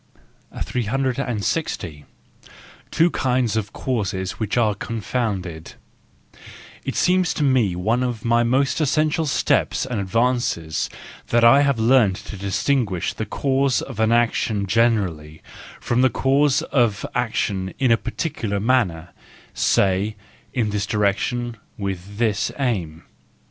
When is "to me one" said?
7.35-8.01